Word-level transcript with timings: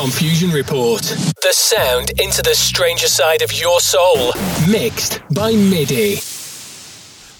Confusion 0.00 0.50
Report. 0.50 1.02
The 1.02 1.52
sound 1.52 2.12
into 2.18 2.40
the 2.40 2.54
stranger 2.54 3.06
side 3.06 3.42
of 3.42 3.52
your 3.52 3.80
soul. 3.80 4.32
Mixed 4.66 5.20
by 5.34 5.52
MIDI. 5.52 6.16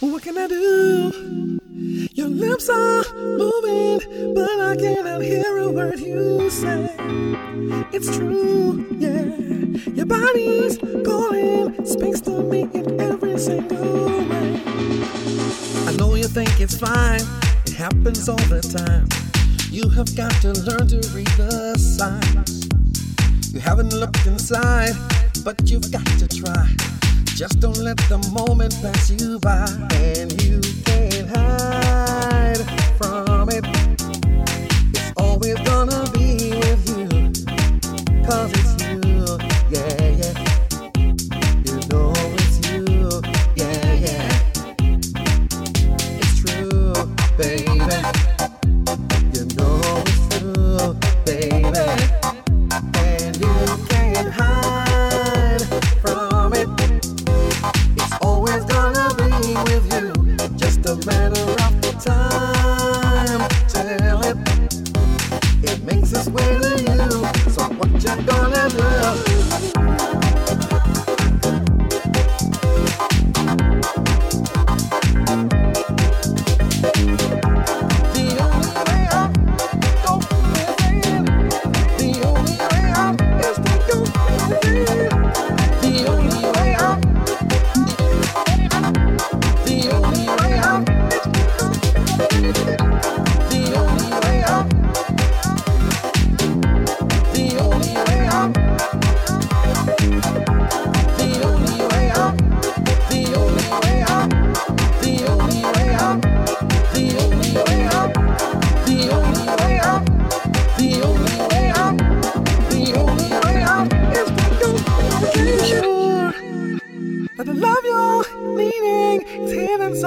What 0.00 0.22
can 0.22 0.36
I 0.36 0.46
do? 0.46 1.58
Your 2.12 2.28
lips 2.28 2.68
are 2.68 3.02
moving, 3.14 4.34
but 4.34 4.60
I 4.60 4.76
cannot 4.76 5.22
hear 5.22 5.56
a 5.56 5.70
word 5.70 6.00
you 6.00 6.50
say. 6.50 6.94
It's 7.94 8.15
true, 8.15 8.87
yeah. 8.90 9.24
Your 9.95 10.04
body's 10.04 10.77
calling, 11.03 11.87
speaks 11.87 12.21
to 12.22 12.42
me 12.42 12.69
in 12.74 13.01
every 13.01 13.38
single 13.38 14.04
way. 14.29 14.61
I 15.87 15.97
know 15.97 16.15
you 16.15 16.29
think 16.29 16.61
it's 16.61 16.77
fine, 16.77 17.23
it 17.65 17.73
happens 17.73 18.29
all 18.29 18.37
the 18.37 18.61
time. 18.61 19.30
You 19.70 19.88
have 19.91 20.16
got 20.16 20.32
to 20.42 20.52
learn 20.52 20.88
to 20.88 20.96
read 21.14 21.30
the 21.38 21.78
signs. 21.78 22.66
You 23.55 23.60
haven't 23.60 23.92
looked 23.92 24.26
inside, 24.26 24.96
but 25.45 25.70
you've 25.70 25.92
got 25.92 26.04
to 26.18 26.26
try. 26.26 26.66
Just 27.36 27.60
don't 27.60 27.78
let 27.78 27.96
the 28.09 28.18
moment 28.32 28.74
pass 28.82 29.10
you 29.12 29.38
by, 29.38 29.68
and 29.95 30.42
you 30.42 30.60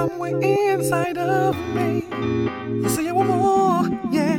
somewhere 0.07 0.37
inside 0.41 1.17
of 1.17 1.55
me. 1.73 2.03
You 2.81 2.89
say 2.89 3.05
you 3.05 3.15
want 3.15 3.29
more, 3.29 3.87
yeah, 4.11 4.37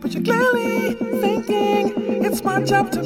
but 0.00 0.12
you're 0.12 0.22
clearly 0.22 0.94
thinking 1.22 2.24
it's 2.24 2.44
my 2.44 2.62
job 2.62 2.92
to 2.92 3.00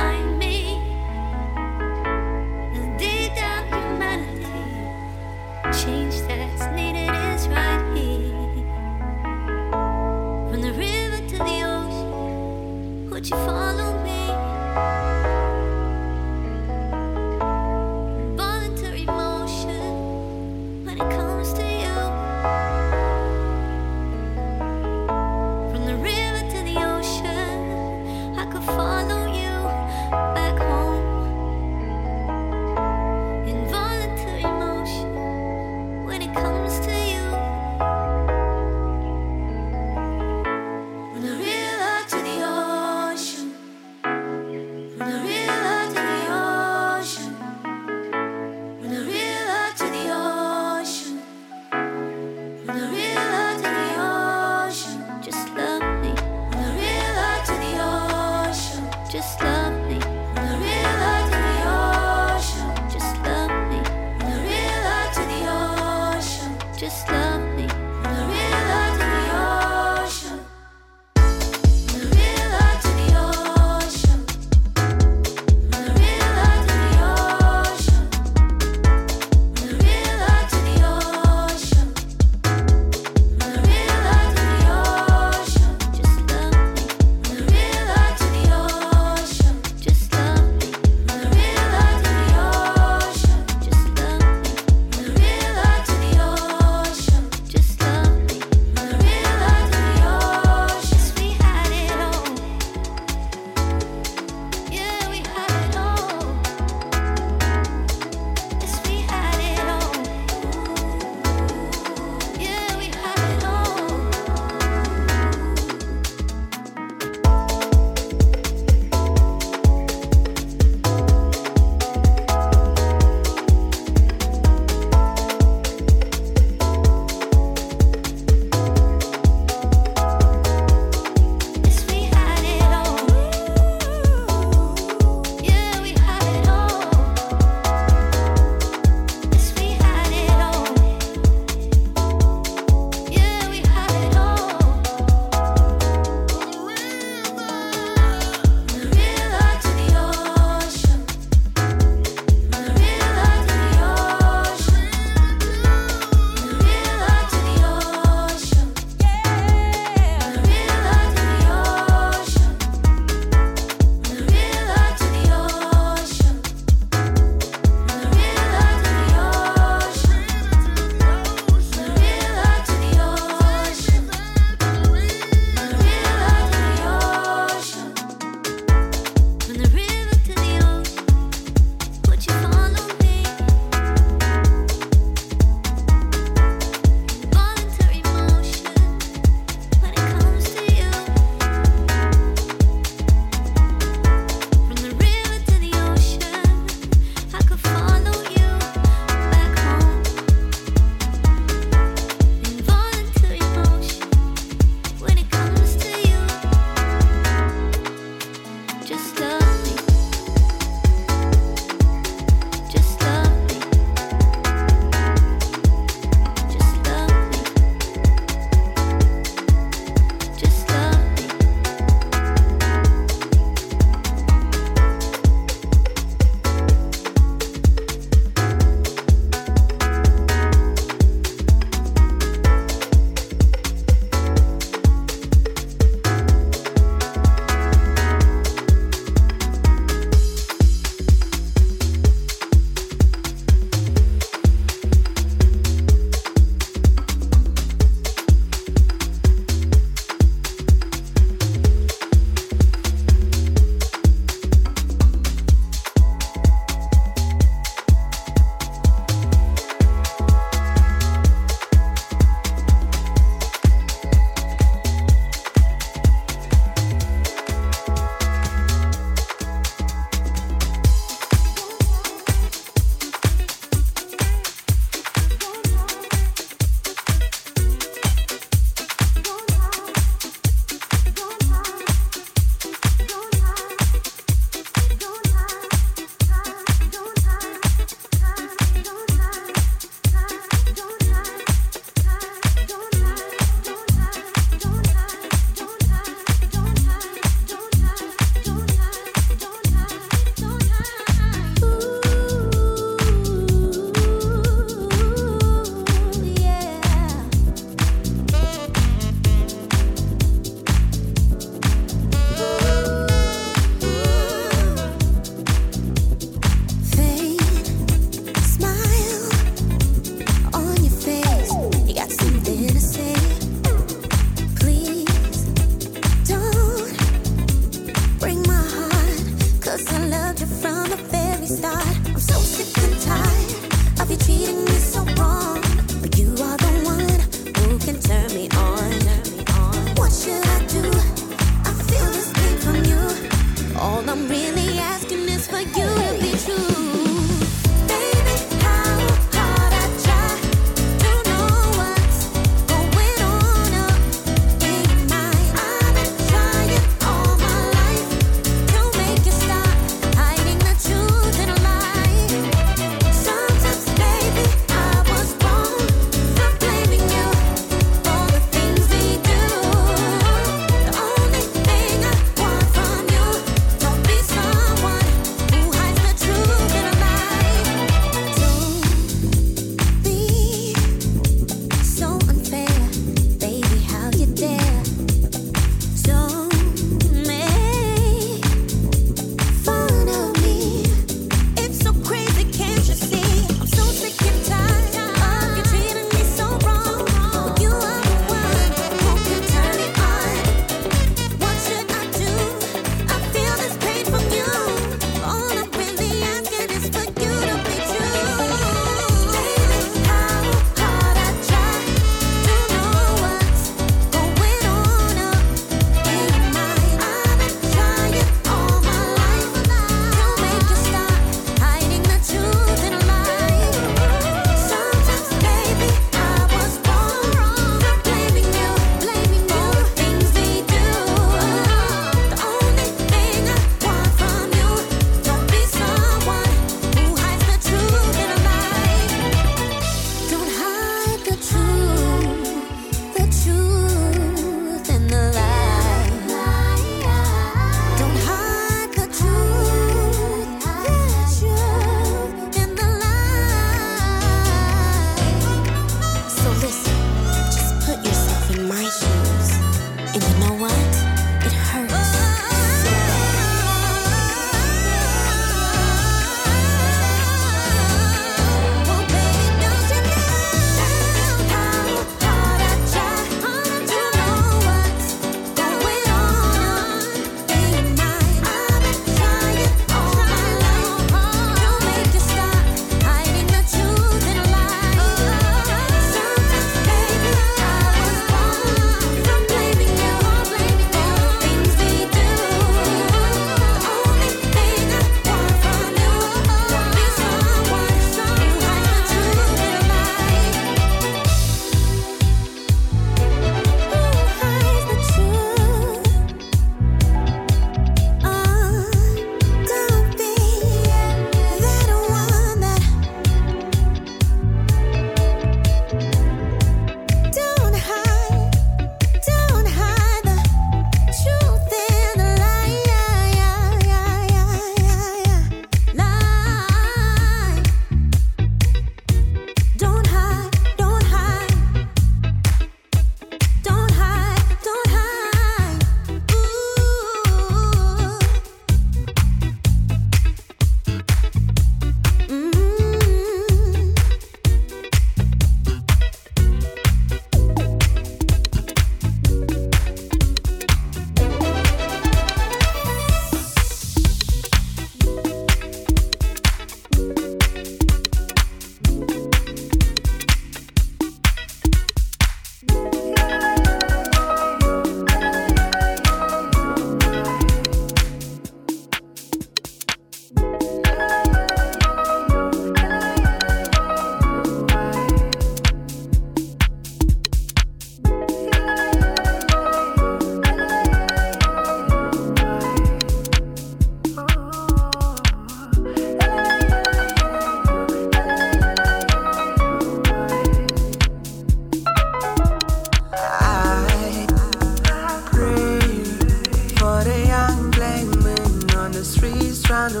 safe. 599.70 600.00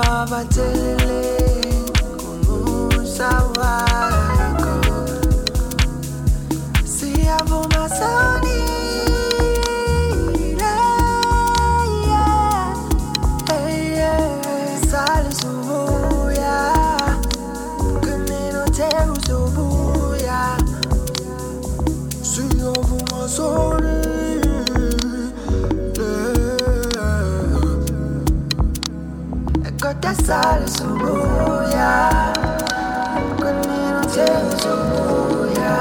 baba 0.00 0.44
telele 0.44 1.22
kumusawa 2.46 3.72
sales 30.30 30.74
umoya 30.80 31.92
kuninotezo 33.40 34.72
moya 34.90 35.76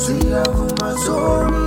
siyavuma 0.00 0.88
zoni 1.04 1.63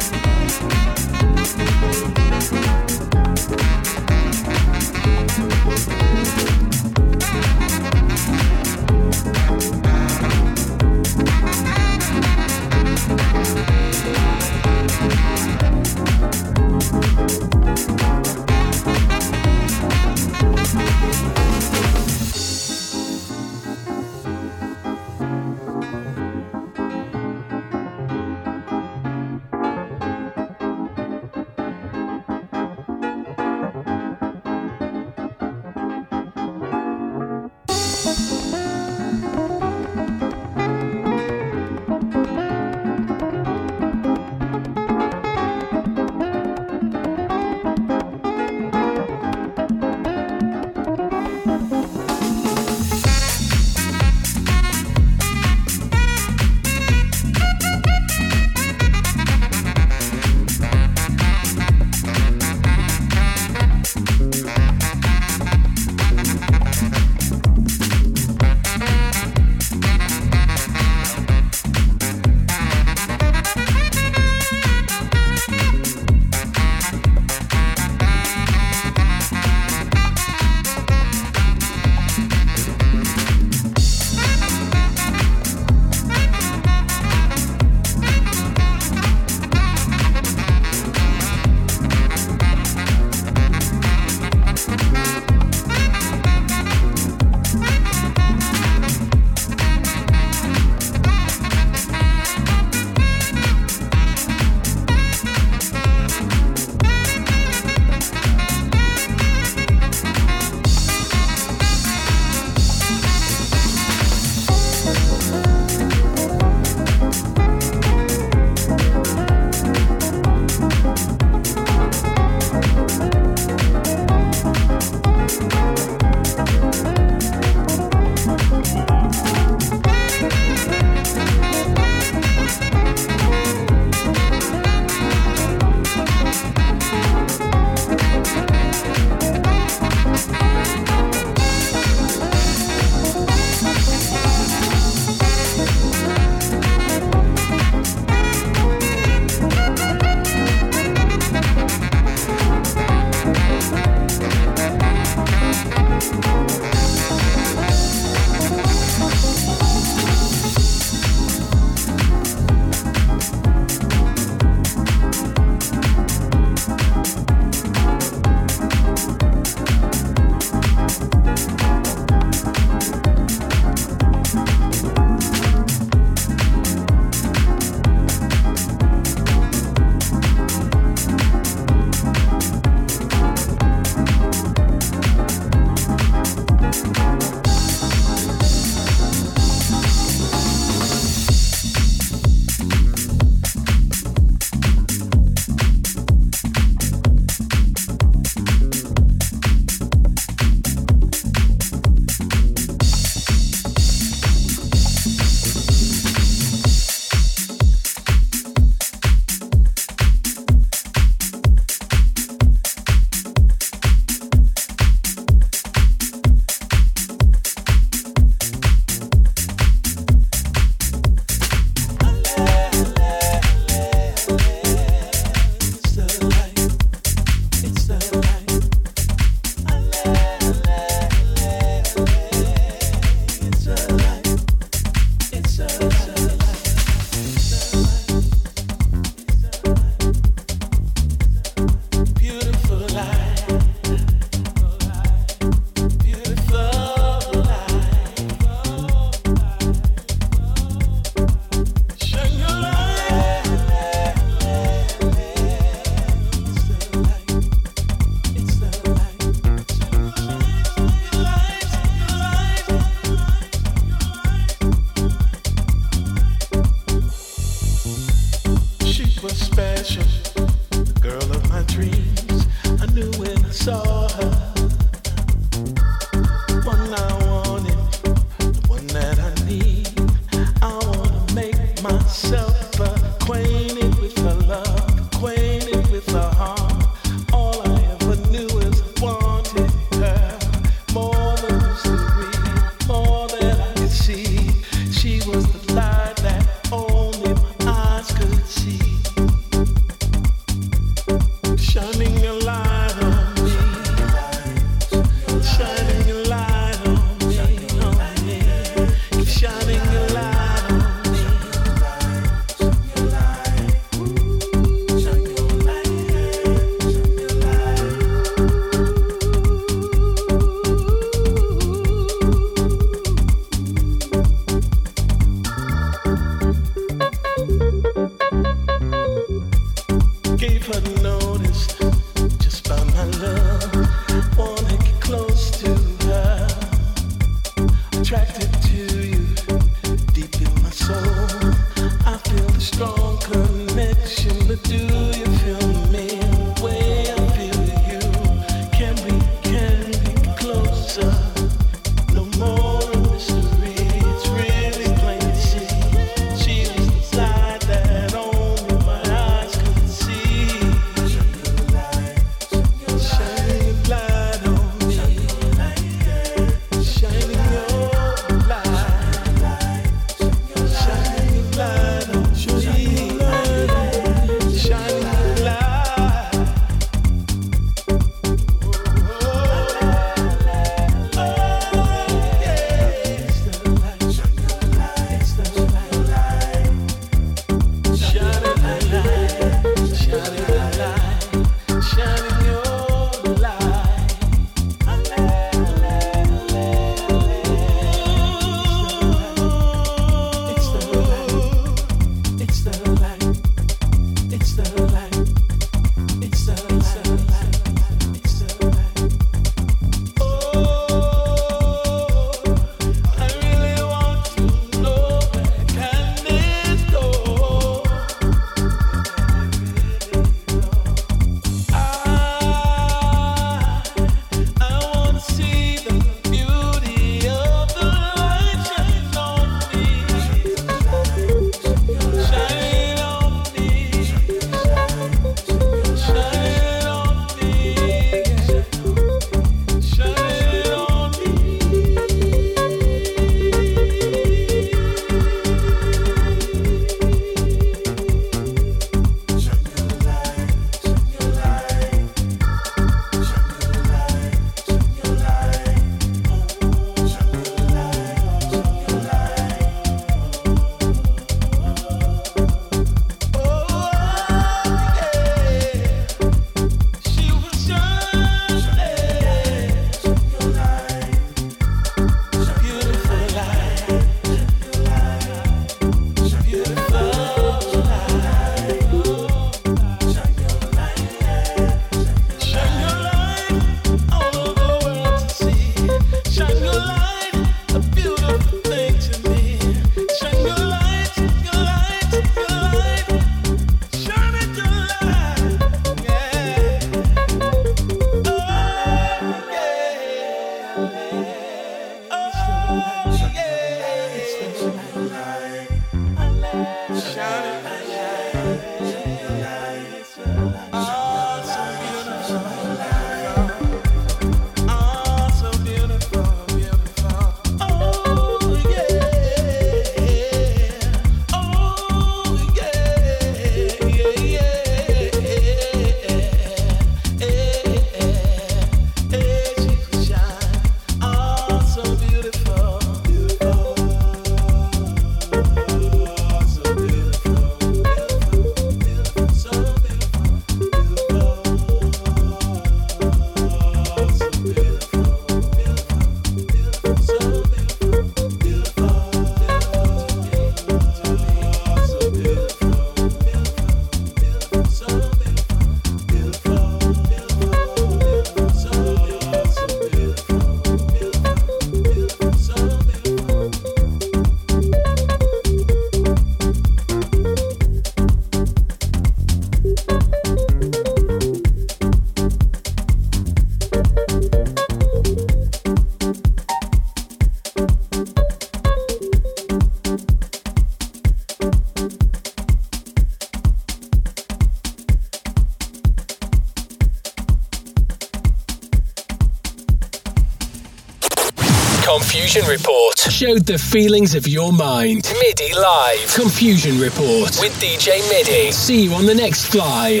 Confusion 592.34 592.50
Report 592.50 592.98
showed 592.98 593.46
the 593.46 593.56
feelings 593.56 594.16
of 594.16 594.26
your 594.26 594.52
mind. 594.52 595.08
MIDI 595.20 595.54
Live. 595.54 596.12
Confusion 596.14 596.80
Report 596.80 597.30
with 597.38 597.52
DJ 597.60 598.00
MIDI. 598.10 598.50
See 598.50 598.82
you 598.82 598.94
on 598.94 599.06
the 599.06 599.14
next 599.14 599.46
fly. 599.46 600.00